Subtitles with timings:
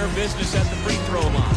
[0.00, 1.54] care of business at the free throw line.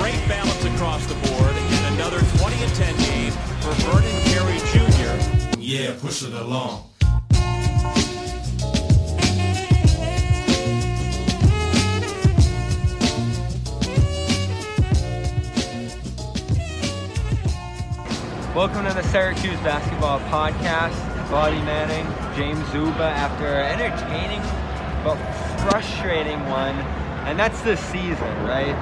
[0.00, 5.58] Great balance across the board, and another 20 and 10 game for Vernon Carey Jr.
[5.58, 6.84] Yeah, push it along.
[18.54, 20.96] Welcome to the Syracuse Basketball Podcast.
[21.30, 24.40] Bobby Manning, James Zuba, after an entertaining
[25.04, 26.76] but frustrating one,
[27.26, 28.76] and that's the season, right?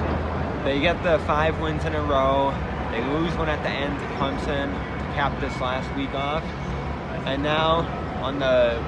[0.63, 2.53] They get the five wins in a row.
[2.91, 6.43] They lose one at the end to Clemson to cap this last week off,
[7.25, 7.79] and now
[8.21, 8.81] on the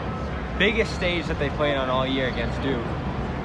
[0.59, 2.85] biggest stage that they played on all year against Duke,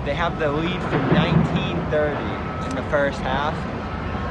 [0.05, 3.55] they have the lead from 1930 in the first half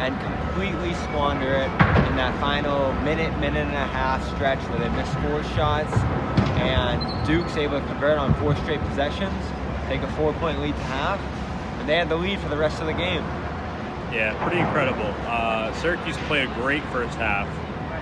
[0.01, 1.71] and completely squander it
[2.09, 5.93] in that final minute, minute and a half stretch where they missed four shots
[6.61, 9.43] and Duke's able to convert on four straight possessions,
[9.91, 11.19] take a four point lead to half,
[11.79, 13.23] and they had the lead for the rest of the game.
[14.13, 15.13] Yeah, pretty incredible.
[15.27, 17.47] Uh, Syracuse played a great first half,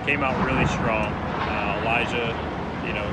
[0.06, 1.10] came out really strong.
[1.10, 2.30] Uh, Elijah,
[2.86, 3.06] you know,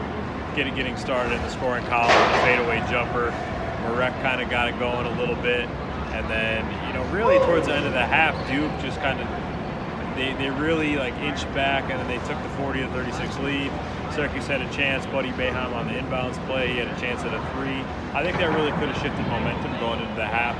[0.55, 3.33] getting getting started in the scoring column, the fadeaway jumper.
[3.81, 5.67] Marek kind of got it going a little bit.
[6.13, 9.27] And then, you know, really towards the end of the half, Duke just kind of
[10.17, 13.71] they, they really like inched back and then they took the 40 to 36 lead.
[14.17, 15.05] Syracuse had a chance.
[15.05, 17.85] Buddy Boeheim on the inbounds play, he had a chance at a three.
[18.17, 20.57] I think that really could have shifted momentum going into the half.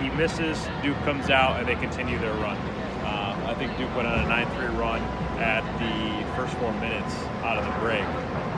[0.00, 2.56] He misses, Duke comes out, and they continue their run.
[3.02, 5.02] Uh, I think Duke went on a 9-3 run
[5.42, 8.06] at the first four minutes out of the break.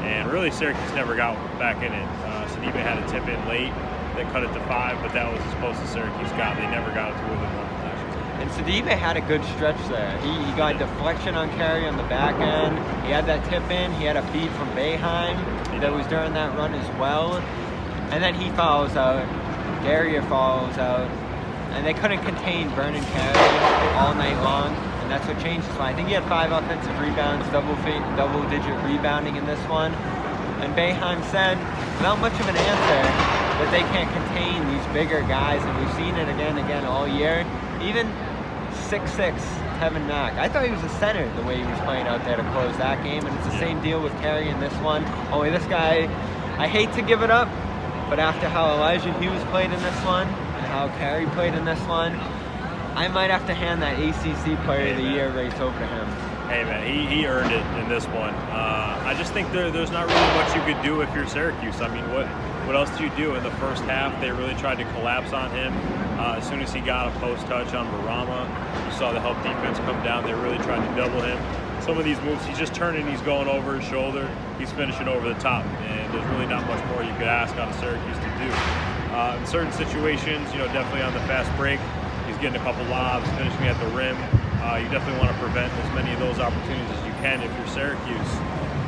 [0.05, 2.09] And really, Syracuse never got back in it.
[2.29, 3.73] Uh, Sidibe had a tip in late
[4.15, 6.57] they cut it to five, but that was as close as Syracuse got.
[6.57, 7.82] They never got it to within one
[8.57, 8.99] possession.
[9.03, 10.17] Had a good stretch there.
[10.19, 12.79] He, he got deflection on Carey on the back end.
[13.05, 13.93] He had that tip in.
[13.95, 15.37] He had a feed from Boeheim
[15.81, 17.35] that was during that run as well.
[18.13, 19.27] And then he follows out.
[19.83, 21.11] Guerrier follows out.
[21.73, 23.59] And they couldn't contain Vernon Carey
[23.99, 24.73] all night long.
[25.03, 25.95] And that's what changed his line.
[25.95, 27.75] I think he had five offensive rebounds, double
[28.15, 29.93] double digit rebounding in this one.
[30.63, 31.59] And Boeheim said,
[31.99, 33.03] without much of an answer,
[33.59, 37.09] that they can't contain these bigger guys, and we've seen it again and again all
[37.09, 37.45] year.
[37.83, 38.07] Even
[38.93, 39.41] 6'6",
[39.79, 40.35] Kevin Mack.
[40.35, 42.77] I thought he was a center the way he was playing out there to close
[42.77, 45.03] that game, and it's the same deal with Carey in this one.
[45.33, 46.05] Only this guy,
[46.59, 47.49] I hate to give it up,
[48.11, 51.81] but after how Elijah Hughes played in this one, and how Carey played in this
[51.89, 52.13] one,
[52.95, 56.07] I might have to hand that ACC Player of the Year race over to him.
[56.51, 58.35] Hey man, he, he earned it in this one.
[58.53, 61.81] Uh, I just think there, there's not really much you could do if you're Syracuse.
[61.81, 62.27] I mean, what
[62.67, 63.35] what else do you do?
[63.35, 65.73] In the first half, they really tried to collapse on him.
[66.21, 68.47] Uh, as soon as he got a post touch on Bourama,
[68.82, 70.23] you saw the help defense come down.
[70.23, 71.35] They're really tried to double him.
[71.83, 74.31] Some of these moves, he's just turning, he's going over his shoulder,
[74.61, 77.75] he's finishing over the top, and there's really not much more you could ask on
[77.83, 78.47] Syracuse to do.
[79.11, 81.83] Uh, in certain situations, you know, definitely on the fast break,
[82.31, 84.15] he's getting a couple lobs, finishing at the rim.
[84.63, 87.51] Uh, you definitely want to prevent as many of those opportunities as you can if
[87.59, 88.33] you're Syracuse.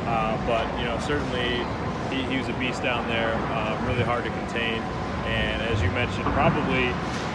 [0.07, 1.59] Uh, but you know, certainly
[2.07, 4.79] he, he was a beast down there, uh, really hard to contain.
[5.25, 6.89] And as you mentioned, probably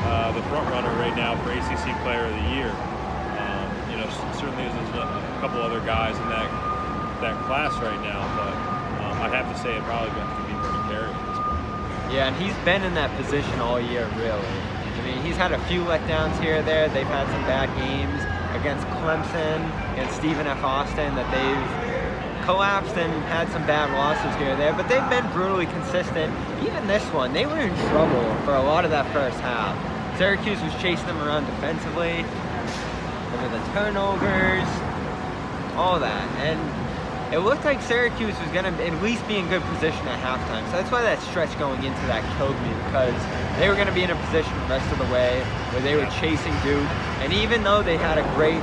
[0.07, 2.71] uh, the front runner right now for ACC Player of the Year.
[2.71, 4.09] Um, you know,
[4.39, 6.49] certainly there's a couple other guys in that
[7.21, 8.55] that class right now, but
[9.05, 12.15] um, I'd have to say it probably got to be Vernon Carey at this point.
[12.15, 14.41] Yeah, and he's been in that position all year, really.
[14.41, 16.89] I mean, he's had a few letdowns here or there.
[16.89, 18.25] They've had some bad games
[18.57, 19.61] against Clemson,
[19.93, 20.65] against Stephen F.
[20.65, 21.90] Austin that they've
[22.51, 26.35] collapsed and had some bad losses here and there, but they've been brutally consistent.
[26.67, 29.79] Even this one, they were in trouble for a lot of that first half.
[30.19, 32.27] Syracuse was chasing them around defensively,
[33.39, 34.67] over the turnovers,
[35.79, 36.27] all that.
[36.43, 36.59] And
[37.33, 40.67] it looked like Syracuse was going to at least be in good position at halftime.
[40.75, 43.15] So that's why that stretch going into that killed me because
[43.63, 45.39] they were going to be in a position the rest of the way
[45.71, 46.91] where they were chasing Duke.
[47.23, 48.59] And even though they had a great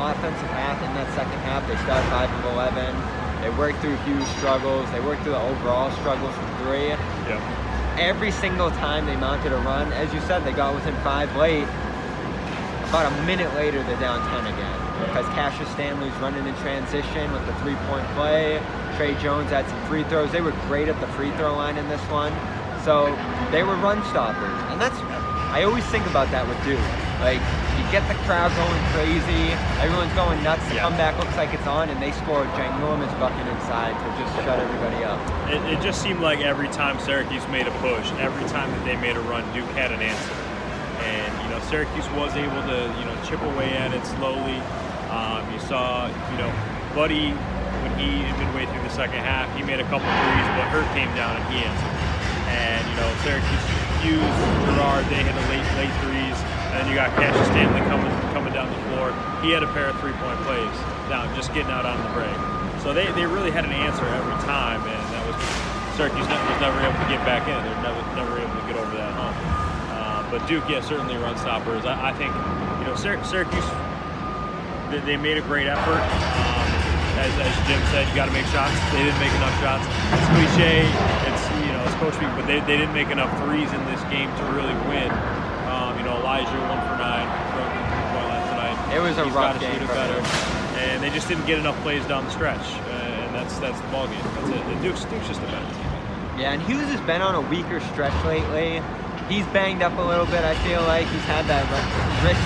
[0.00, 3.25] offensive half in that second half, they started 5 of 11.
[3.42, 4.90] They worked through huge struggles.
[4.92, 6.88] They worked through the overall struggles from three.
[6.88, 7.40] Yep.
[7.98, 11.68] Every single time they mounted a run, as you said, they got within five late.
[12.88, 17.44] About a minute later, they're down 10 again because Cassius Stanley's running in transition with
[17.46, 18.60] the three-point play.
[18.96, 20.32] Trey Jones had some free throws.
[20.32, 22.32] They were great at the free throw line in this one.
[22.84, 23.06] So
[23.50, 24.56] they were run stoppers.
[24.70, 24.96] And that's,
[25.52, 27.05] I always think about that with Duke.
[27.20, 27.40] Like,
[27.80, 30.84] you get the crowd going crazy, everyone's going nuts, the yeah.
[30.84, 34.58] comeback looks like it's on, and they score a ginormous bucket inside to just shut
[34.60, 35.20] everybody up.
[35.48, 38.96] It, it just seemed like every time Syracuse made a push, every time that they
[38.96, 40.36] made a run, Duke had an answer.
[41.08, 44.60] And, you know, Syracuse was able to, you know, chip away at it slowly.
[45.08, 46.52] Um, you saw, you know,
[46.94, 47.32] Buddy,
[47.80, 51.08] when he midway through the second half, he made a couple threes, but Hurt came
[51.14, 51.96] down and he answered.
[52.50, 53.64] And, you know, Syracuse
[54.02, 54.36] Hughes,
[54.68, 56.38] Girard, they hit a late late threes,
[56.76, 59.12] and you got Cassius Stanley coming coming down the floor.
[59.40, 60.76] He had a pair of three point plays
[61.08, 62.36] down, just getting out on the break.
[62.84, 65.36] So they, they really had an answer every time, and that was
[65.96, 67.56] Syracuse was never able to get back in.
[67.56, 69.36] They're never never able to get over that hump.
[69.96, 71.84] Uh, but Duke, yeah, certainly run stoppers.
[71.88, 72.30] I, I think
[72.80, 73.64] you know Syracuse
[74.92, 75.98] they, they made a great effort.
[75.98, 76.66] Um,
[77.16, 78.76] as, as Jim said, you got to make shots.
[78.92, 79.82] They didn't make enough shots.
[80.12, 80.84] It's cliche.
[81.26, 84.02] It's you know it's coach speak, but they, they didn't make enough threes in this
[84.12, 85.10] game to really win.
[86.06, 88.78] You know Elijah one for nine last tonight.
[88.94, 90.14] It was a He's rough game shoot better.
[90.14, 90.24] him.
[90.78, 93.90] And they just didn't get enough plays down the stretch, uh, and that's that's the
[93.90, 94.22] ball game.
[94.38, 94.62] That's it.
[94.70, 96.38] And Duke's, Duke's just a better team.
[96.38, 98.78] Yeah, and Hughes has been on a weaker stretch lately.
[99.26, 100.46] He's banged up a little bit.
[100.46, 101.66] I feel like he's had that
[102.22, 102.38] wrist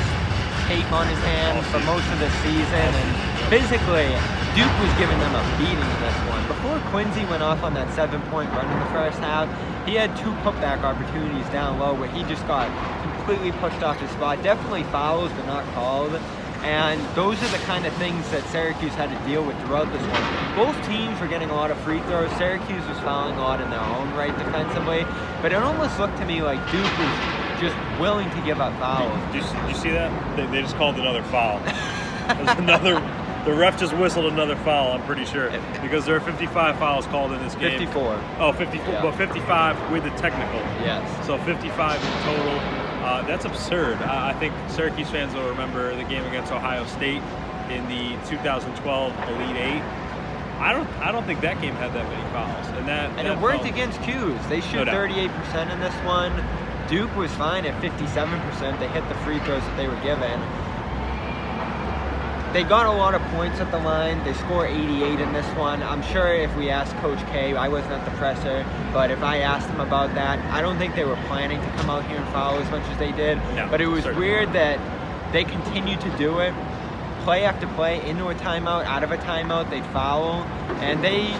[0.64, 3.10] tape on his hand for most of the season, and
[3.52, 4.08] physically,
[4.56, 6.40] Duke was giving them a beating in this one.
[6.48, 9.52] Before Quincy went off on that seven-point run in the first half,
[9.84, 12.72] he had two putback opportunities down low where he just got
[13.30, 14.42] completely pushed off his spot.
[14.42, 16.12] Definitely fouls, but not called.
[16.62, 20.02] And those are the kind of things that Syracuse had to deal with throughout this
[20.02, 20.56] one.
[20.56, 22.30] Both teams were getting a lot of free throws.
[22.32, 25.04] Syracuse was fouling a lot in their own right defensively,
[25.40, 29.16] but it almost looked to me like Duke was just willing to give up fouls.
[29.32, 30.36] Did you, you see that?
[30.36, 31.58] They, they just called another foul.
[32.58, 32.94] Another.
[33.44, 34.92] The ref just whistled another foul.
[34.92, 35.50] I'm pretty sure
[35.80, 37.78] because there are 55 fouls called in this game.
[37.78, 38.20] 54.
[38.38, 39.02] Oh, 54, Yeah.
[39.02, 40.60] but 55 with the technical.
[40.84, 41.26] Yes.
[41.26, 42.79] So 55 in total.
[43.02, 43.96] Uh, that's absurd.
[44.02, 47.22] I, I think Syracuse fans will remember the game against Ohio State
[47.70, 49.82] in the 2012 Elite Eight.
[50.60, 50.86] I don't.
[51.00, 53.62] I don't think that game had that many fouls, and that And that it worked
[53.62, 54.46] felt- against Q's.
[54.48, 54.94] They shoot doubt.
[55.10, 56.32] 38% in this one.
[56.88, 58.78] Duke was fine at 57%.
[58.80, 60.38] They hit the free throws that they were given.
[62.52, 64.24] They got a lot of points at the line.
[64.24, 65.84] They score 88 in this one.
[65.84, 69.38] I'm sure if we asked Coach K, I wasn't at the presser, but if I
[69.38, 72.28] asked him about that, I don't think they were planning to come out here and
[72.30, 73.38] foul as much as they did.
[73.54, 74.80] No, but it was weird that
[75.32, 76.52] they continued to do it.
[77.22, 80.42] Play after play, into a timeout, out of a timeout, they'd foul.
[80.82, 81.32] And they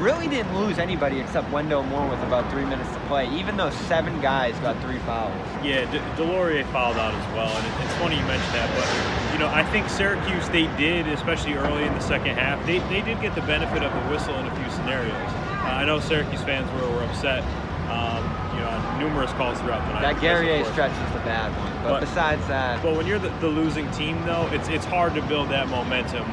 [0.00, 3.70] really didn't lose anybody except Wendell Moore with about three minutes to play, even though
[3.70, 5.34] seven guys got three fouls.
[5.62, 8.68] Yeah, D- DeLaurier fouled out as well, and it, it's funny you mentioned that.
[8.74, 12.78] But you know, I think Syracuse they did, especially early in the second half, they,
[12.88, 15.12] they did get the benefit of the whistle in a few scenarios.
[15.14, 17.44] Uh, I know Syracuse fans were, were upset,
[17.92, 18.24] um,
[18.56, 20.02] you know, on numerous calls throughout the night.
[20.14, 21.72] That Guerrier stretch is the bad one.
[21.82, 25.14] But, But- besides that, But when you're the, the losing team, though, it's it's hard
[25.14, 26.24] to build that momentum.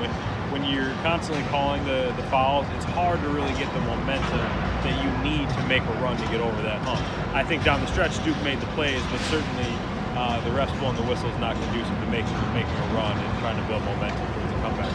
[0.51, 4.39] When you're constantly calling the, the fouls, it's hard to really get the momentum
[4.85, 7.01] that you need to make a run to get over that hump.
[7.35, 9.71] I think down the stretch, Duke made the plays, but certainly
[10.15, 13.39] uh, the refs blowing the whistle is not conducive to making making a run and
[13.39, 14.91] trying to build momentum towards a comeback.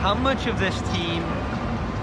[0.00, 1.24] how much of this team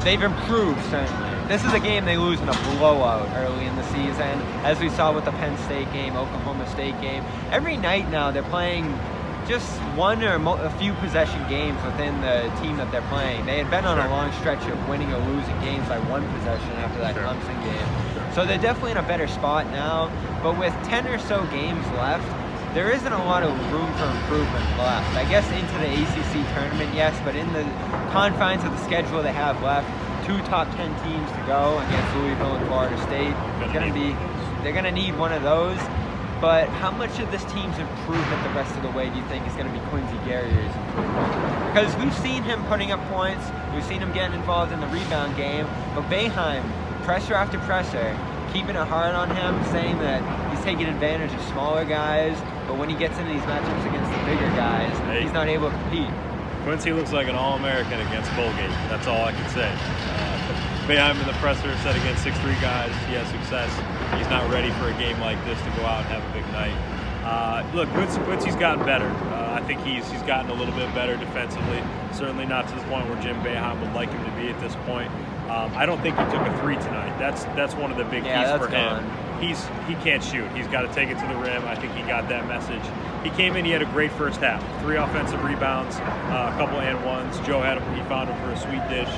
[0.03, 1.31] they've improved certainly.
[1.47, 4.89] This is a game they lose in a blowout early in the season, as we
[4.89, 7.23] saw with the Penn State game, Oklahoma State game.
[7.51, 8.85] Every night now they're playing
[9.47, 13.45] just one or mo- a few possession games within the team that they're playing.
[13.45, 16.71] They had been on a long stretch of winning or losing games by one possession
[16.81, 17.23] after that Sure.
[17.23, 18.33] Clemson game.
[18.33, 20.09] So they're definitely in a better spot now.
[20.43, 22.25] But with 10 or so games left,
[22.73, 25.15] there isn't a lot of room for improvement left.
[25.15, 27.63] I guess into the ACC tournament, yes, but in the
[28.11, 29.87] confines of the schedule they have left,
[30.27, 33.31] two top 10 teams to go against Louisville and Florida State.
[33.63, 35.77] It's Gonna going to be, they're going to need one of those.
[36.45, 39.47] But how much of this team's improvement the rest of the way do you think
[39.47, 41.73] is going to be Quincy Guerrier's improvement?
[41.73, 45.35] Because we've seen him putting up points, we've seen him getting involved in the rebound
[45.35, 46.61] game, but Boeheim,
[47.01, 48.15] pressure after pressure,
[48.53, 50.21] keeping it hard on him, saying that
[50.53, 52.37] he's taking advantage of smaller guys,
[52.67, 55.23] but when he gets into these matchups against the bigger guys, Hey.
[55.23, 56.13] he's not able to compete.
[56.61, 58.69] Quincy looks like an All-American against Colgate.
[58.85, 60.34] That's all I can say.
[60.87, 63.69] Behind in the presser said against six-three guys, he has success.
[64.17, 66.45] He's not ready for a game like this to go out and have a big
[66.53, 66.75] night.
[67.25, 69.07] Uh, look, Quincy, Quincy's gotten better.
[69.33, 71.81] Uh, I think he's he's gotten a little bit better defensively.
[72.13, 74.75] Certainly not to the point where Jim Boeheim would like him to be at this
[74.85, 75.09] point.
[75.49, 77.17] Um, I don't think he took a three tonight.
[77.17, 80.49] That's that's one of the big Yeah, keys that's for him he's he can't shoot.
[80.55, 81.65] He's got to take it to the rim.
[81.65, 82.81] I think he got that message.
[83.23, 83.65] He came in.
[83.65, 84.61] He had a great first half.
[84.81, 87.39] Three offensive rebounds, uh, a couple and ones.
[87.39, 87.95] Joe had him.
[87.95, 89.09] He found him for a sweet dish,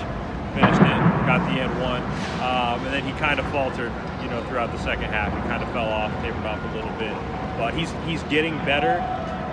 [0.63, 2.01] it, got the and one,
[2.41, 3.91] um, and then he kind of faltered.
[4.23, 6.91] You know, throughout the second half, he kind of fell off, tapered off a little
[6.99, 7.15] bit.
[7.57, 8.99] But he's he's getting better,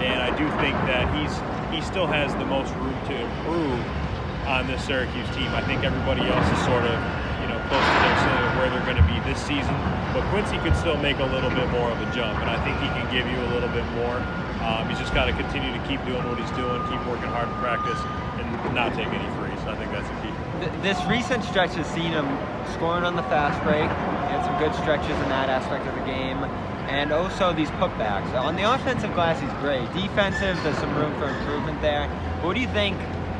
[0.02, 1.34] and I do think that he's
[1.70, 3.80] he still has the most room to improve
[4.46, 5.48] on this Syracuse team.
[5.54, 6.96] I think everybody else is sort of,
[7.40, 8.14] you know, close to their
[8.64, 9.74] where they're going to be this season.
[10.16, 12.78] But Quincy could still make a little bit more of a jump, and I think
[12.80, 14.22] he can give you a little bit more.
[14.64, 17.50] Um, he's just got to continue to keep doing what he's doing, keep working hard
[17.50, 18.00] in practice,
[18.40, 19.60] and not take any threes.
[19.68, 20.08] I think that's
[20.82, 22.26] This recent stretch has seen him
[22.74, 23.82] scoring on the fast break.
[23.82, 26.38] He had some good stretches in that aspect of the game.
[26.88, 28.32] And also these putbacks.
[28.34, 29.86] On the offensive glass, he's great.
[29.94, 32.08] Defensive, there's some room for improvement there.
[32.42, 32.96] What do you think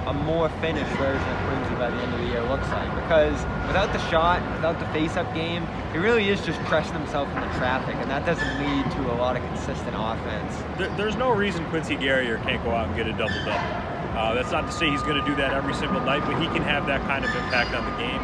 [0.07, 2.89] a more finished version of Quincy by the end of the year looks like?
[2.95, 7.41] Because without the shot, without the face-up game, he really is just pressing himself in
[7.41, 10.57] the traffic, and that doesn't lead to a lot of consistent offense.
[10.79, 13.94] There, there's no reason Quincy Guerrier can't go out and get a double-double.
[14.15, 16.47] Uh, that's not to say he's going to do that every single night, but he
[16.47, 18.21] can have that kind of impact on the game.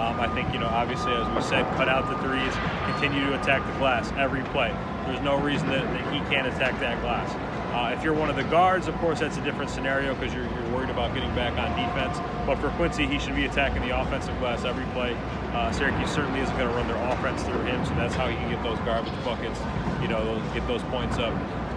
[0.00, 2.52] Um, I think, you know, obviously, as we said, cut out the threes,
[2.92, 4.74] continue to attack the glass every play.
[5.06, 7.30] There's no reason that, that he can't attack that glass.
[7.74, 10.44] Uh, if you're one of the guards, of course, that's a different scenario because you're,
[10.44, 12.18] you're, worried about getting back on defense.
[12.46, 15.16] But for Quincy, he should be attacking the offensive glass every play.
[15.52, 18.34] Uh, Syracuse certainly isn't going to run their offense through him, so that's how he
[18.36, 19.60] can get those garbage buckets,
[20.00, 21.32] you know, get those points up.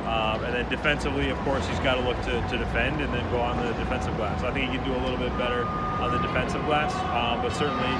[0.07, 3.39] Um, and then defensively, of course, he's got to look to, defend and then go
[3.39, 4.41] on the defensive glass.
[4.41, 7.51] I think he can do a little bit better on the defensive glass, um, but
[7.51, 7.91] certainly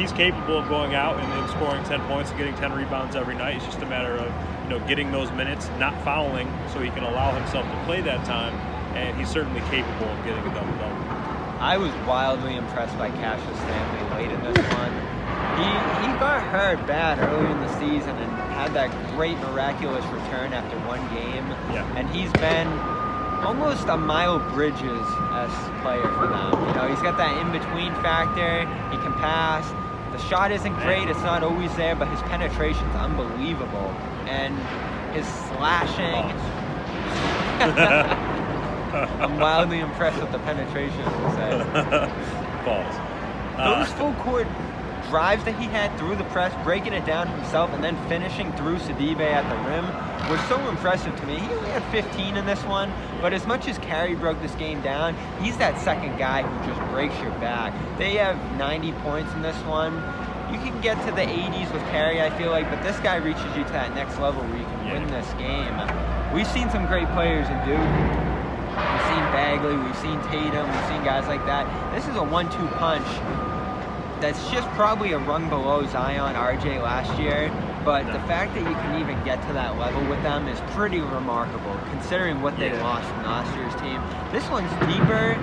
[0.00, 3.34] he's capable of going out and, and, scoring 10 points and getting 10 rebounds every
[3.34, 3.56] night.
[3.56, 4.32] It's just a matter of
[4.64, 8.24] you know getting those minutes, not fouling, so he can allow himself to play that
[8.24, 8.54] time.
[8.96, 10.96] And he's certainly capable of getting a double double.
[11.60, 14.89] I was wildly impressed by Cassius Stanley late in this one.
[15.60, 15.68] He
[16.00, 20.78] he got hurt bad early in the season and had that great miraculous return after
[20.88, 21.44] one game.
[21.68, 21.84] Yeah.
[21.96, 22.66] And he's been
[23.44, 25.52] almost a Miles Bridges as
[25.82, 26.52] player for them.
[26.68, 28.64] You know, he's got that in-between factor.
[28.90, 29.68] He can pass.
[30.12, 31.08] The shot isn't great.
[31.08, 33.92] It's not always there, but his penetration is unbelievable.
[34.28, 34.56] And
[35.14, 36.24] his slashing.
[39.20, 41.04] I'm wildly impressed with the penetration.
[42.64, 42.96] Balls.
[43.60, 44.46] Those uh, full court
[45.10, 48.76] drives that he had through the press, breaking it down himself, and then finishing through
[48.78, 49.84] Sidibe at the rim
[50.30, 51.40] was so impressive to me.
[51.40, 54.80] He only had 15 in this one, but as much as Carey broke this game
[54.82, 57.74] down, he's that second guy who just breaks your back.
[57.98, 59.94] They have 90 points in this one.
[60.54, 63.44] You can get to the 80s with Carey, I feel like, but this guy reaches
[63.56, 64.92] you to that next level where you can yeah.
[64.92, 65.74] win this game.
[66.32, 67.90] We've seen some great players in Duke.
[68.70, 71.66] We've seen Bagley, we've seen Tatum, we've seen guys like that.
[71.92, 73.06] This is a one-two punch
[74.20, 77.50] that's just probably a rung below Zion RJ last year.
[77.84, 81.00] But the fact that you can even get to that level with them is pretty
[81.00, 82.82] remarkable, considering what they yeah.
[82.82, 84.00] lost from last year's team.
[84.32, 85.34] This one's deeper.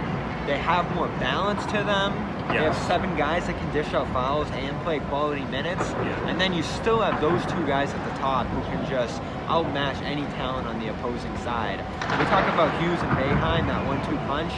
[0.45, 2.13] They have more balance to them.
[2.13, 2.51] Yes.
[2.53, 5.89] They have seven guys that can dish out fouls and play quality minutes.
[5.89, 6.29] Yeah.
[6.29, 9.99] And then you still have those two guys at the top who can just outmatch
[10.03, 11.79] any talent on the opposing side.
[12.19, 14.53] We talk about Hughes and Boeheim, that one-two punch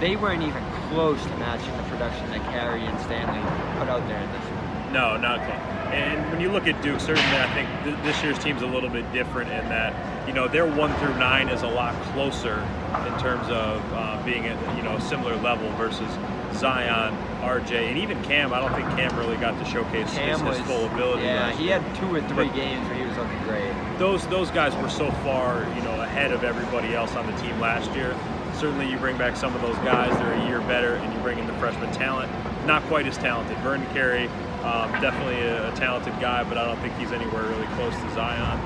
[0.00, 3.40] they weren't even close to matching the production that Carey and Stanley
[3.78, 4.92] put out there in this one.
[4.92, 5.58] No, not close.
[5.92, 8.90] and when you look at Duke, certainly I think th- this year's team's a little
[8.90, 12.60] bit different in that you know their one through nine is a lot closer
[13.06, 16.08] in terms of uh, being at you know a similar level versus
[16.54, 18.52] Zion, RJ, and even Cam.
[18.52, 21.24] I don't think Cam really got to showcase his, was, his, full ability.
[21.24, 23.72] Yeah, he had two or three but games where he was looking great.
[23.98, 27.58] Those those guys were so far you know ahead of everybody else on the team
[27.60, 28.16] last year
[28.54, 31.38] certainly you bring back some of those guys, they're a year better, and you bring
[31.38, 32.30] in the freshman talent.
[32.66, 33.56] Not quite as talented.
[33.58, 34.26] Vernon Carey,
[34.64, 38.14] um, definitely a, a, talented guy, but I don't think he's anywhere really close to
[38.14, 38.58] Zion.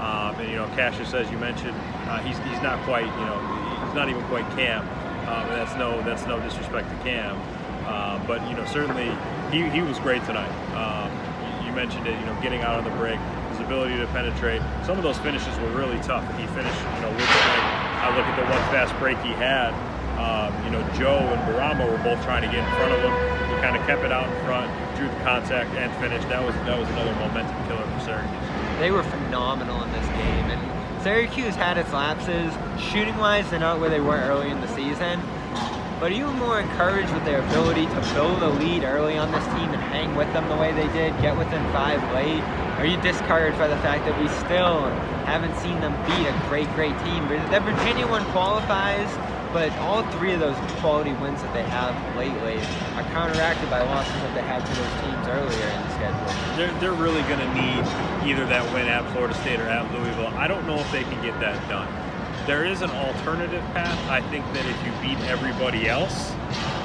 [0.00, 1.74] Um, and you know, Cassius, as you mentioned,
[2.06, 3.40] uh, he's he's not quite, you know,
[3.86, 4.82] he's not even quite Cam.
[5.26, 7.40] Um, that's no that's no disrespect to Cam,
[7.86, 9.10] uh, but you know, certainly
[9.50, 10.52] he, he was great tonight.
[10.76, 11.10] Um,
[11.62, 13.18] you, you mentioned it, you know, getting out on the break,
[13.50, 14.60] his ability to penetrate.
[14.84, 17.45] Some of those finishes were really tough, he finished, you know, with
[18.06, 19.74] I look at the one fast break he had.
[20.14, 23.10] Um, you know, Joe and Bourama were both trying to get in front of him.
[23.50, 26.28] He kind of kept it out in front, drew the contact, and finished.
[26.28, 28.78] That was that was another momentum killer for Syracuse.
[28.78, 32.54] They were phenomenal in this game, and Syracuse had its lapses.
[32.78, 35.18] Shooting-wise, they're not where they were early in the season.
[35.98, 39.44] But are you more encouraged with their ability to build a lead early on this
[39.56, 42.42] team and hang with them the way they did, get within five late?
[42.76, 44.92] Are you discouraged by the fact that we still
[45.24, 47.26] haven't seen them beat a great, great team?
[47.48, 49.08] That Virginia one qualifies,
[49.56, 52.60] but all three of those quality wins that they have lately
[53.00, 56.28] are counteracted by losses that they had to those teams earlier in the schedule.
[56.60, 57.80] They're, they're really going to need
[58.28, 60.28] either that win at Florida State or at Louisville.
[60.36, 61.88] I don't know if they can get that done
[62.46, 63.98] there is an alternative path.
[64.08, 66.30] I think that if you beat everybody else,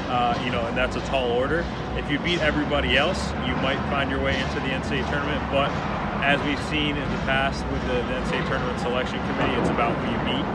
[0.09, 1.65] uh, you know, and that's a tall order.
[1.95, 5.41] If you beat everybody else, you might find your way into the NCAA tournament.
[5.51, 5.69] But
[6.21, 9.95] as we've seen in the past with the, the NCAA tournament selection committee, it's about
[9.97, 10.45] who you beat,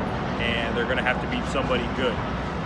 [0.42, 2.14] and they're going to have to beat somebody good.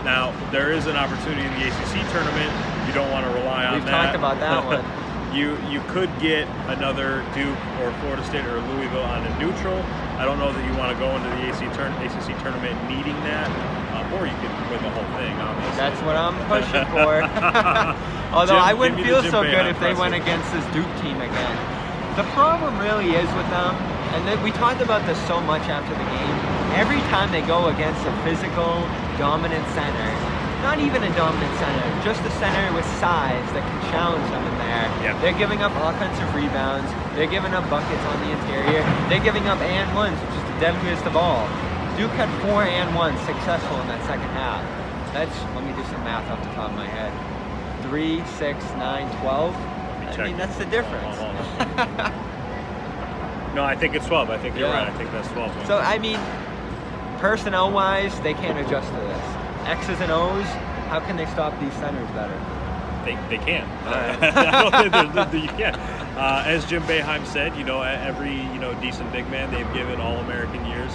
[0.03, 2.51] Now, there is an opportunity in the ACC tournament.
[2.89, 4.17] You don't want to rely on We've that.
[4.17, 5.11] We've talked about that one.
[5.37, 9.79] you you could get another Duke or Florida State or Louisville on a neutral,
[10.21, 13.17] I don't know that you want to go into the ACC, turn, ACC tournament needing
[13.25, 13.49] that,
[13.97, 15.33] um, or you could win the whole thing.
[15.41, 15.81] Obviously.
[15.81, 17.25] That's what I'm pushing for.
[18.37, 20.61] Although Jim- I wouldn't give me the feel so good if they went against this
[20.77, 21.57] Duke team again.
[22.21, 23.73] The problem really is with them,
[24.13, 26.37] and then we talked about this so much after the game.
[26.77, 28.85] Every time they go against a physical,
[29.17, 30.11] dominant center,
[30.63, 34.57] not even a dominant center, just a center with size that can challenge them in
[34.61, 34.87] there.
[35.03, 35.21] Yeah.
[35.21, 36.89] They're giving up offensive rebounds.
[37.17, 38.83] They're giving up buckets on the interior.
[39.09, 41.49] They're giving up and ones, which is the deadliest of all.
[41.97, 44.63] Duke had four and ones successful in that second half.
[45.13, 47.13] That's let me do some math off the top of my head.
[47.83, 49.57] Three, six, nine, twelve.
[49.57, 50.27] I check.
[50.27, 51.19] mean that's the difference.
[51.19, 52.27] Hold on.
[53.55, 54.31] No, I think it's 12.
[54.31, 54.89] I think you're right.
[54.89, 55.67] I think that's 12.
[55.67, 56.21] So I mean,
[57.19, 59.40] personnel wise, they can't adjust to this.
[59.71, 60.45] X's and O's,
[60.91, 62.35] how can they stop these centers better?
[63.05, 63.65] They, they can.
[63.87, 64.23] Alright.
[64.23, 65.75] I don't think there's- there- you can.
[66.19, 70.01] Uh, as Jim Boeheim said, you know, every you know decent big man they've given
[70.01, 70.91] All American years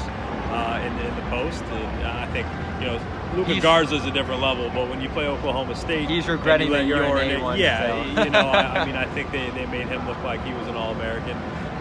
[0.51, 1.63] uh, in, in the post.
[1.63, 2.45] And I think
[2.81, 3.01] you know
[3.35, 6.73] Luka Garza is a different level, but when you play Oklahoma State, He's regretting you
[6.73, 8.25] that you're an Yor- A1 Yeah, still.
[8.25, 10.67] you know, I, I mean, I think they, they made him look like he was
[10.67, 11.35] an All American.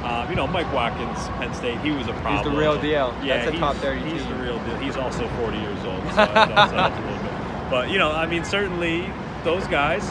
[0.04, 2.44] Uh, you know, Mike Watkins, Penn State, he was a problem.
[2.44, 3.16] He's the real deal.
[3.22, 4.04] Yeah, That's a he's- top 32.
[4.04, 4.76] He's the real deal.
[4.76, 7.70] He's also 40 years old, so that also helps a little bit.
[7.70, 9.08] But you know, I mean, certainly
[9.44, 10.04] those guys,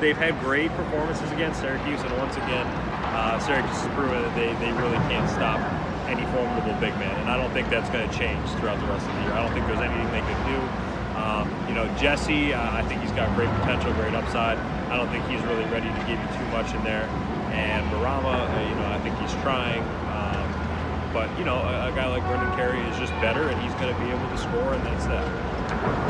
[0.00, 2.66] they've had great performances against Syracuse, and once again,
[3.10, 5.58] uh, Syracuse has proven that they, they really can't stop
[6.06, 9.06] any formidable big man, and I don't think that's going to change throughout the rest
[9.06, 9.32] of the year.
[9.32, 10.58] I don't think there's anything they can do.
[11.18, 14.58] Um, you know, Jesse, uh, I think he's got great potential, great upside.
[14.90, 17.06] I don't think he's really ready to give you too much in there.
[17.52, 19.82] And Bourama, uh, you know, I think he's trying.
[20.10, 20.46] Um,
[21.12, 23.94] but, you know, a, a guy like Brendan Carey is just better, and he's going
[23.94, 25.26] to be able to score, and that's that.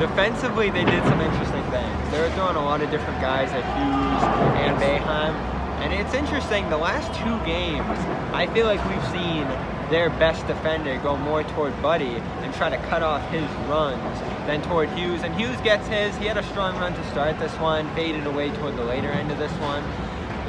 [0.01, 2.11] Defensively, they did some interesting things.
[2.11, 4.23] They were throwing a lot of different guys at Hughes
[4.65, 5.35] and Boeheim.
[5.81, 7.99] And it's interesting, the last two games,
[8.35, 9.47] I feel like we've seen
[9.91, 14.63] their best defender go more toward Buddy and try to cut off his runs than
[14.63, 15.23] toward Hughes.
[15.23, 16.17] And Hughes gets his.
[16.17, 19.33] He had a strong run to start this one, faded away toward the later end
[19.33, 19.83] of this one.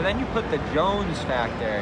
[0.01, 1.77] But then you put the Jones factor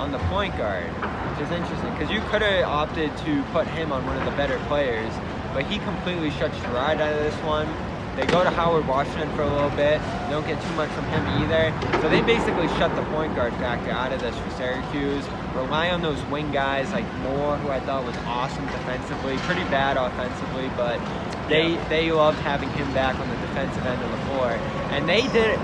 [0.00, 3.92] on the point guard, which is interesting because you could have opted to put him
[3.92, 5.12] on one of the better players,
[5.52, 7.68] but he completely shuts ride out of this one.
[8.16, 10.00] They go to Howard Washington for a little bit.
[10.30, 11.68] Don't get too much from him either.
[12.00, 15.28] So they basically shut the point guard factor out of this for Syracuse.
[15.54, 19.98] Rely on those wing guys like Moore, who I thought was awesome defensively, pretty bad
[19.98, 20.98] offensively, but
[21.50, 21.88] they Yeah.
[21.90, 24.56] they loved having him back on the defensive end of the floor.
[24.90, 25.58] And they did it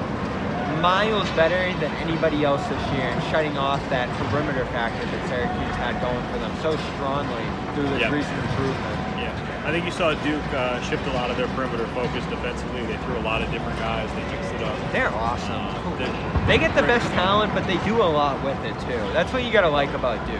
[0.81, 5.77] miles better than anybody else this year in shutting off that perimeter factor that Syracuse
[5.77, 8.13] had going for them so strongly through this Yeah.
[8.13, 8.99] recent improvement.
[9.19, 9.33] Yeah,
[9.67, 12.85] I think you saw Duke uh, shift a lot of their perimeter focus defensively.
[12.87, 14.11] They threw a lot of different guys.
[14.13, 14.77] They mixed it up.
[14.93, 15.53] They're awesome.
[15.55, 19.01] Uh, they're- They get the best talent, but they do a lot with it too.
[19.13, 20.37] That's what you gotta like about Duke.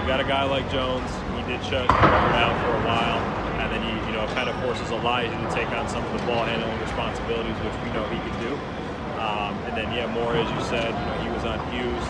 [0.00, 1.10] You got a guy like Jones.
[1.36, 3.18] He did shut Harvard out for a while,
[3.62, 6.22] and then he, you know, kind of forces Elijah to take on some of the
[6.26, 8.45] ball handling responsibilities, which we know he can do.
[9.76, 12.06] And then, yeah, Moore, as you said, you know, he was on Hughes.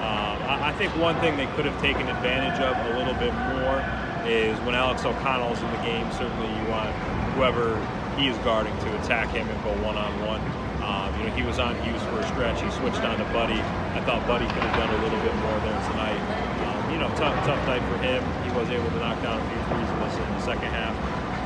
[0.00, 3.36] Um, I, I think one thing they could have taken advantage of a little bit
[3.52, 3.76] more
[4.24, 6.08] is when Alex O'Connell's in the game.
[6.16, 6.88] Certainly, you want
[7.36, 7.76] whoever
[8.16, 10.40] he is guarding to attack him and go one on one.
[10.80, 12.56] Um, you know, he was on Hughes for a stretch.
[12.56, 13.60] He switched on to Buddy.
[13.60, 16.16] I thought Buddy could have done a little bit more there tonight.
[16.16, 18.24] Um, you know, tough, tough night for him.
[18.48, 20.96] He was able to knock down a few threes in, the second half.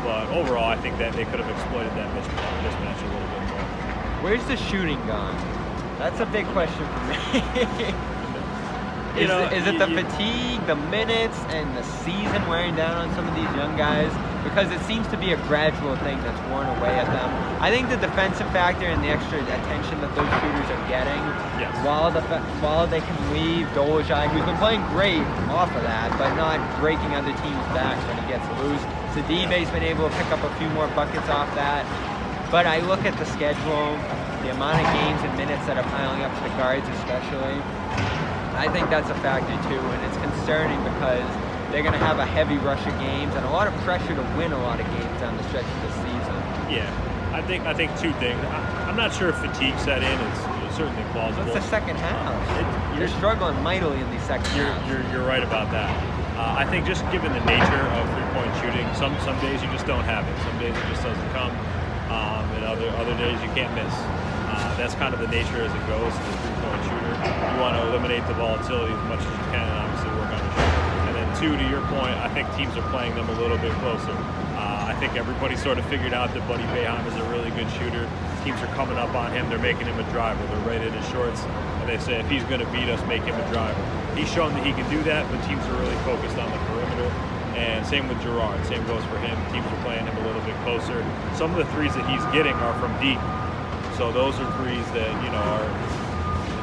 [0.06, 3.66] But overall, I think that they could have exploited that mismatch a little bit more.
[4.22, 5.63] Where's the shooting gone?
[5.98, 7.94] That's a big question for me.
[9.14, 12.98] You is, know, it, is it the fatigue, the minutes, and the season wearing down
[12.98, 14.10] on some of these young guys?
[14.42, 17.30] Because it seems to be a gradual thing that's worn away at them.
[17.62, 21.22] I think the defensive factor and the extra attention that those shooters are getting,
[21.62, 21.70] Yes.
[21.86, 22.22] while the
[22.58, 27.14] while they can leave Dolezaj, who's been playing great off of that, but not breaking
[27.14, 28.82] other teams' backs when he gets loose.
[29.14, 31.86] Sidibe's been able to pick up a few more buckets off that.
[32.50, 33.94] But I look at the schedule,
[34.44, 37.56] the amount of games and minutes that are piling up to the guards especially.
[38.54, 41.24] I think that's a factor too, and it's concerning because
[41.72, 44.22] they're going to have a heavy rush of games and a lot of pressure to
[44.36, 46.36] win a lot of games down the stretch of the season.
[46.70, 46.86] Yeah,
[47.32, 48.38] I think I think two things.
[48.44, 50.12] I, I'm not sure if fatigue set in.
[50.28, 51.46] It's, certainly plausible.
[51.46, 52.34] It's the second half.
[52.58, 54.90] It- You're struggling mightily in these second You're, halves.
[54.90, 55.86] you're, you're right about that.
[56.34, 59.86] Uh, I think just given the nature of three-point shooting, some some days you just
[59.86, 60.34] don't have it.
[60.42, 61.54] Some days it just doesn't come,
[62.10, 63.94] um, and other other days you can't miss.
[64.54, 67.12] Uh, that's kind of the nature as it goes as a three-point shooter.
[67.18, 70.38] You want to eliminate the volatility as much as you can, and obviously work on
[70.38, 70.86] your shooting.
[71.10, 73.74] And then two, to your point, I think teams are playing them a little bit
[73.82, 74.14] closer.
[74.54, 77.66] Uh, I think everybody sort of figured out that Buddy Boeheim is a really good
[77.74, 78.06] shooter.
[78.46, 79.50] Teams are coming up on him.
[79.50, 80.38] They're making him a driver.
[80.46, 81.42] They're right in his shorts,
[81.82, 83.82] and they say if he's going to beat us, make him a driver.
[84.14, 87.10] He's shown that he can do that, but teams are really focused on the perimeter.
[87.58, 88.62] And same with Girard.
[88.66, 89.34] Same goes for him.
[89.50, 91.02] Teams are playing him a little bit closer.
[91.34, 93.18] Some of the threes that he's getting are from deep.
[93.96, 95.68] So those are threes that, you know, are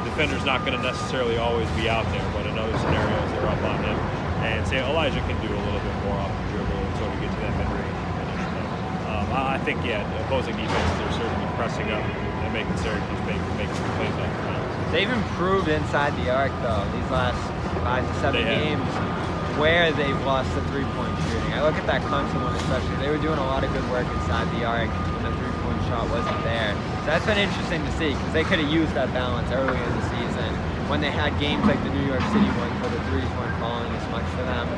[0.04, 3.48] the defender's not going to necessarily always be out there, but in other scenarios, they're
[3.48, 3.96] up on him.
[4.44, 7.16] And say Elijah can do a little bit more off the dribble and sort of
[7.24, 8.44] get to that mid-range finish.
[8.52, 8.68] But,
[9.16, 13.72] um, I think, yeah, opposing defenses are certainly pressing up and making Syracuse make, make
[13.72, 14.92] some plays off the bounce.
[14.92, 17.40] They've improved inside the arc though these last
[17.80, 18.76] five to seven They have.
[18.76, 21.56] games where they've lost the three point shooting.
[21.56, 22.96] I look at that Clemson one especially.
[23.00, 25.80] They were doing a lot of good work inside the arc when the three point
[25.88, 26.76] shot wasn't there.
[27.02, 29.94] So that's been interesting to see because they could have used that balance earlier in
[29.98, 30.50] the season
[30.86, 33.90] when they had games like the New York City ones where the threes weren't falling
[33.90, 34.70] as much for them.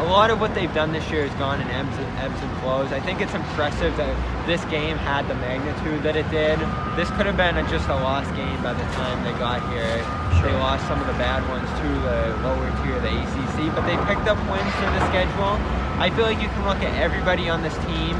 [0.00, 2.48] A lot of what they've done this year has gone in ebbs and, ebbs and
[2.64, 2.96] flows.
[2.96, 4.08] I think it's impressive that
[4.48, 6.56] this game had the magnitude that it did.
[6.96, 10.00] This could have been a, just a lost game by the time they got here.
[10.40, 13.84] They lost some of the bad ones to the lower tier of the ACC, but
[13.84, 15.60] they picked up wins through the schedule.
[16.00, 18.16] I feel like you can look at everybody on this team,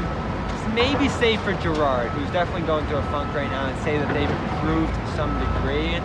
[0.75, 4.11] maybe save for Girard, who's definitely going through a funk right now, and say that
[4.11, 5.95] they've improved to some degree.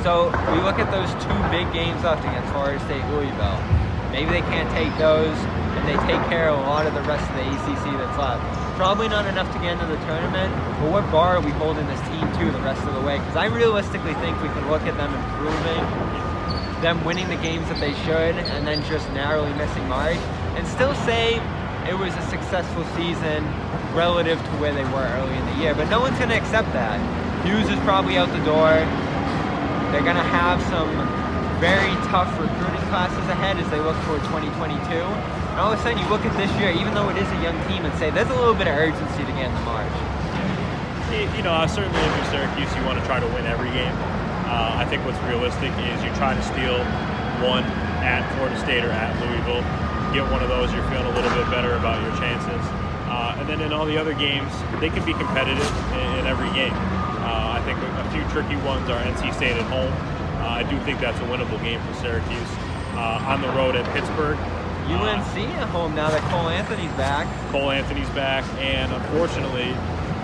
[0.00, 3.60] So we look at those two big games left against Florida State, Louisville.
[4.08, 5.36] Maybe they can't take those,
[5.76, 8.40] and they take care of a lot of the rest of the ACC that's left.
[8.80, 12.00] Probably not enough to get into the tournament, but what bar are we holding this
[12.08, 13.20] team to the rest of the way?
[13.20, 15.84] Because I realistically think we can look at them improving,
[16.80, 20.16] them winning the games that they should, and then just narrowly missing March,
[20.56, 21.36] and still say
[21.88, 23.44] it was a successful season
[23.94, 25.74] relative to where they were early in the year.
[25.74, 26.98] But no one's going to accept that.
[27.46, 28.76] Hughes is probably out the door.
[29.90, 30.90] They're going to have some
[31.58, 34.76] very tough recruiting classes ahead as they look toward 2022.
[34.92, 37.40] And all of a sudden, you look at this year, even though it is a
[37.42, 39.92] young team, and say there's a little bit of urgency to get in the March.
[41.10, 43.92] You know, certainly if you're Syracuse, you want to try to win every game.
[44.46, 46.78] Uh, I think what's realistic is you try to steal
[47.42, 47.64] one
[48.04, 49.89] at Florida State or at Louisville.
[50.12, 52.62] Get one of those, you're feeling a little bit better about your chances.
[53.06, 56.50] Uh, and then in all the other games, they can be competitive in, in every
[56.50, 56.74] game.
[57.22, 59.92] Uh, I think a, few tricky ones are NC State at home.
[60.42, 62.50] Uh, I do think that's a winnable game for Syracuse.
[62.98, 64.36] Uh, on the road at Pittsburgh.
[64.36, 67.30] uh, UNC at home now that Cole Anthony's back.
[67.52, 69.70] Cole Anthony's back, and unfortunately,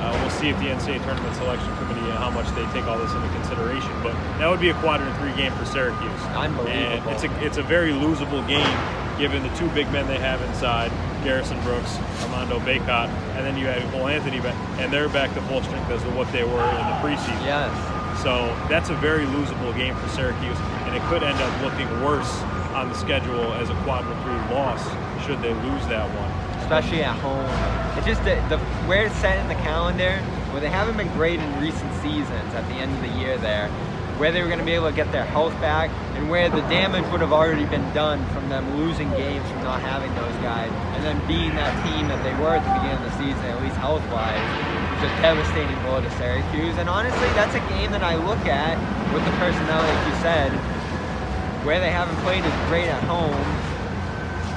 [0.03, 2.99] uh, we'll see if the NCAA tournament selection committee and how much they take all
[2.99, 3.91] this into consideration.
[4.03, 6.23] But that would be a quadrant three game for Syracuse.
[6.35, 6.75] Unbelievable.
[6.75, 8.67] And it's a it's a very losable game
[9.19, 10.91] given the two big men they have inside,
[11.25, 14.39] Garrison Brooks, Armando Bacot, and then you had Cole Anthony
[14.79, 17.45] and they're back to full strength as to what they were in the preseason.
[17.45, 17.73] Yes.
[18.23, 22.31] So that's a very losable game for Syracuse, and it could end up looking worse
[22.77, 24.83] on the schedule as a quadrant three loss
[25.25, 26.61] should they lose that one.
[26.61, 27.47] especially at home.
[27.97, 30.19] It's just the, the where it's set in the calendar,
[30.53, 33.71] where they haven't been great in recent seasons at the end of the year there,
[34.19, 36.63] where they were going to be able to get their health back, and where the
[36.73, 40.73] damage would have already been done from them losing games from not having those guys,
[40.97, 43.61] and then being that team that they were at the beginning of the season, at
[43.61, 44.41] least health-wise,
[44.97, 46.77] was a devastating blow to Syracuse.
[46.81, 48.81] And honestly, that's a game that I look at
[49.13, 50.49] with the personnel, like you said,
[51.69, 53.37] where they haven't played as great at home,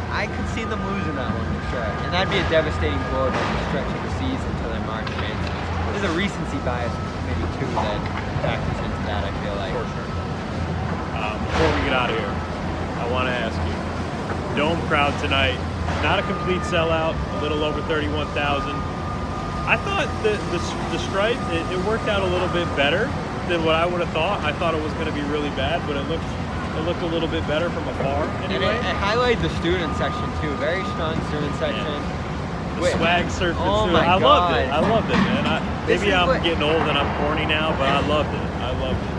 [0.10, 1.90] I could see them losing that one for sure.
[2.08, 5.10] And that'd be a devastating blow down the stretch of the season to their March
[5.20, 5.54] chances.
[5.92, 6.94] There's a recency bias
[7.28, 8.00] maybe too that
[8.42, 9.74] factors into that, I feel like.
[9.74, 10.10] For sure.
[11.18, 12.30] Um, before we get out of here,
[13.02, 13.74] I want to ask you:
[14.56, 15.58] Dome crowd tonight,
[16.06, 18.70] not a complete sellout, a little over 31,000.
[19.66, 20.62] I thought the the,
[20.94, 23.06] the stripe it, it worked out a little bit better
[23.50, 24.42] than what I would have thought.
[24.46, 26.26] I thought it was going to be really bad, but it looked
[26.78, 28.24] it looked a little bit better from afar.
[28.46, 30.54] And it, Anyway, it highlighted the student section too.
[30.62, 31.84] Very strong student section.
[31.84, 34.70] the Wait, swag surfing Oh I loved it.
[34.70, 35.46] I loved it, man.
[35.46, 38.59] I, maybe I'm what- getting old and I'm corny now, but I loved it.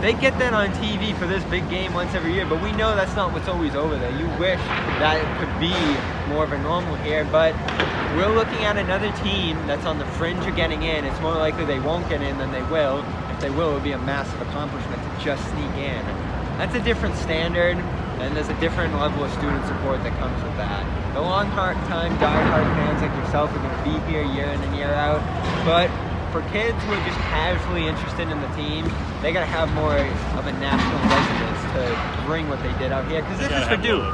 [0.01, 2.95] They get that on TV for this big game once every year, but we know
[2.95, 4.09] that's not what's always over there.
[4.17, 4.57] You wish
[4.97, 5.77] that it could be
[6.33, 7.53] more of a normal here, but
[8.17, 11.05] we're looking at another team that's on the fringe of getting in.
[11.05, 13.05] It's more likely they won't get in than they will.
[13.29, 16.03] If they will, it would be a massive accomplishment to just sneak in.
[16.57, 20.57] That's a different standard, and there's a different level of student support that comes with
[20.57, 20.81] that.
[21.13, 24.61] The long hard time, die-hard fans like yourself are going to be here year in
[24.61, 25.21] and year out,
[25.63, 25.91] but
[26.31, 28.87] for kids who are just casually interested in the team,
[29.21, 29.99] they gotta have more
[30.39, 31.83] of a national resonance to
[32.25, 33.21] bring what they did out here.
[33.21, 34.07] Because this is for Duke.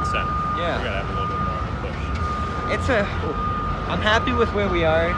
[0.57, 0.81] Yeah.
[0.81, 2.73] We gotta have a little bit more of a push.
[2.73, 3.05] It's a.
[3.87, 5.13] I'm happy with where we are,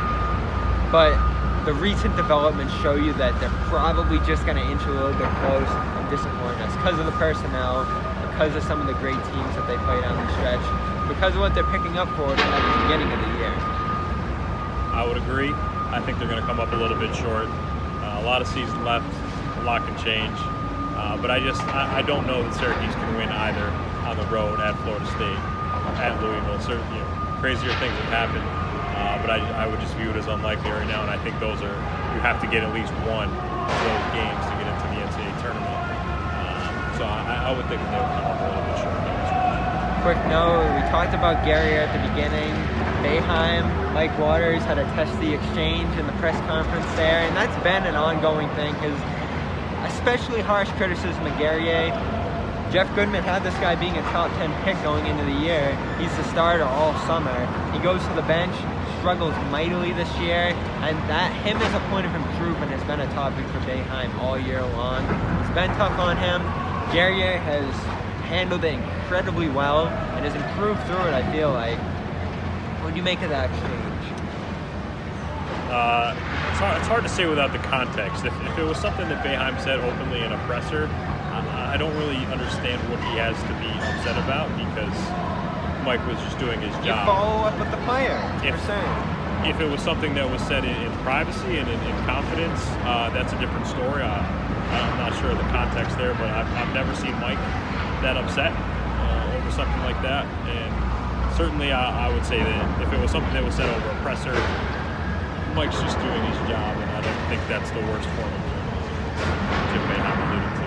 [0.91, 1.15] but
[1.65, 5.67] the recent developments show you that they're probably just gonna inch a little bit close
[5.71, 7.87] and disappoint us because of the personnel,
[8.29, 10.63] because of some of the great teams that they play down the stretch,
[11.07, 13.53] because of what they're picking up for at the beginning of the year.
[14.93, 15.55] I would agree.
[15.91, 17.47] I think they're going to come up a little bit short.
[17.49, 19.09] Uh, a lot of season left.
[19.59, 20.37] A lot can change.
[20.93, 23.65] Uh, but I just I, I don't know that Syracuse can win either
[24.05, 25.41] on the road at Florida State
[25.97, 26.59] at Louisville.
[26.59, 30.17] Certainly, you know, crazier things have happened, uh, but I, I would just view it
[30.17, 31.01] as unlikely right now.
[31.01, 31.73] And I think those are
[32.13, 35.31] you have to get at least one of those games to get into the NCAA
[35.41, 35.79] tournament.
[36.37, 38.99] Um, so I, I would think that they would come up a little bit short.
[40.03, 42.53] Quick note: We talked about Gary at the beginning.
[42.99, 47.83] Boeheim, Mike Waters had a testy exchange in the press conference there, and that's been
[47.83, 48.95] an ongoing thing because
[49.91, 51.91] especially harsh criticism of Guerrier.
[52.71, 55.75] Jeff Goodman had this guy being a top 10 pick going into the year.
[55.99, 57.35] He's the starter all summer.
[57.75, 58.55] He goes to the bench,
[58.99, 60.55] struggles mightily this year,
[60.87, 64.39] and that him as a point of improvement has been a topic for Boeheim all
[64.39, 65.03] year long.
[65.43, 66.39] It's been tough on him.
[66.95, 67.67] Guerrier has
[68.31, 71.77] handled it incredibly well and has improved through it, I feel like.
[72.81, 73.78] What do you make of that exchange?
[75.69, 76.13] Uh,
[76.49, 78.25] it's, hard, it's hard to say without the context.
[78.25, 81.95] If, if it was something that Boeheim said openly in a presser, I, I don't
[81.97, 84.97] really understand what he has to be upset about because
[85.85, 87.05] Mike was just doing his You job.
[87.05, 88.17] follow up with the player.
[88.43, 88.97] If- If, saying.
[89.45, 93.09] if it was something that was said in, in privacy and in, in confidence, uh,
[93.13, 94.01] that's a different story.
[94.01, 97.39] Uh, I'm not sure of the context there, but I've, I've never seen Mike
[98.01, 100.25] that upset uh, over something like that.
[100.49, 100.69] And
[101.37, 104.01] certainly, I, I would say that if it was something that was said over a
[104.01, 104.33] presser,
[105.59, 108.43] Mike's just doing his job, and I don't think that's the worst form of
[110.07, 110.63] alluded to.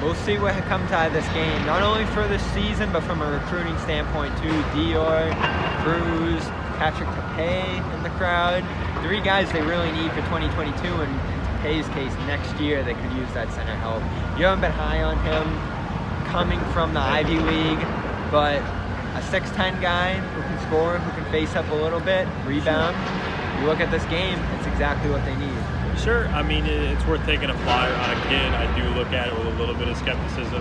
[0.00, 3.22] We'll see what comes out of this game, not only for this season, but from
[3.22, 4.54] a recruiting standpoint too.
[4.78, 5.34] Dior,
[5.82, 6.44] Cruz,
[6.78, 8.62] Patrick Tape in the crowd.
[9.02, 11.10] Three guys they really need for 2022, and
[11.66, 14.04] in case, next year they could use that center help.
[14.38, 15.42] You haven't been high on him
[16.30, 17.82] coming from the Ivy League,
[18.30, 18.62] but
[19.16, 22.92] a 6'10 guy who can score, who can face up a little bit, rebound.
[23.60, 25.56] You look at this game, it's exactly what they need.
[25.96, 28.52] Sure, I mean it's worth taking a flyer on a kid.
[28.52, 30.60] I do look at it with a little bit of skepticism.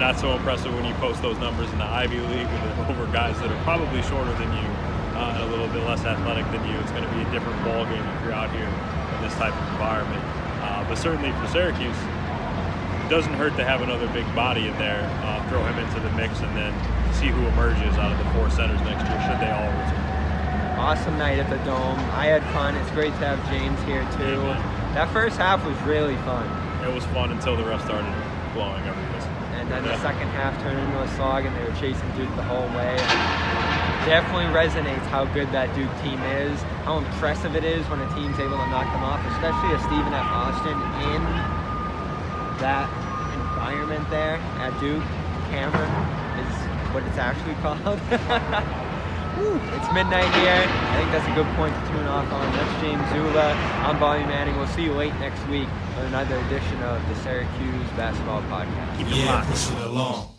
[0.00, 3.38] Not so impressive when you post those numbers in the Ivy League with over guys
[3.40, 4.68] that are probably shorter than you
[5.20, 6.80] uh, and a little bit less athletic than you.
[6.80, 9.52] It's going to be a different ball game if you're out here in this type
[9.52, 10.24] of environment.
[10.64, 12.00] Uh, but certainly for Syracuse,
[13.04, 15.04] it doesn't hurt to have another big body in there.
[15.28, 16.72] Uh, throw him into the mix and then
[17.14, 19.18] see who emerges out of the four centers next year.
[19.22, 20.02] Should they all return?
[20.78, 21.98] Awesome night at the Dome.
[22.18, 22.74] I had fun.
[22.74, 24.42] It's great to have James here too.
[24.98, 26.44] That first half was really fun.
[26.82, 28.10] It was fun until the ref started
[28.52, 29.30] blowing every whistle.
[29.56, 32.44] And then the second half turned into a slog and they were chasing Duke the
[32.44, 32.98] whole way.
[34.04, 38.36] Definitely resonates how good that Duke team is, how impressive it is when a team's
[38.36, 40.28] able to knock them off, especially a Stephen F.
[40.28, 40.76] Austin
[41.08, 41.22] in
[42.60, 42.90] that
[43.32, 45.02] environment there at Duke.
[45.48, 45.88] Cameron
[46.94, 47.82] what it's actually called.
[49.36, 50.62] Woo, it's midnight here.
[50.62, 52.46] I think that's a good point to tune off on.
[52.54, 53.52] That's James Zula.
[53.82, 54.56] I'm Bobby Manning.
[54.56, 58.96] We'll see you late next week on another edition of the Syracuse Basketball Podcast.
[58.96, 59.50] Keep it Yeah, locked.
[59.50, 60.33] push it along.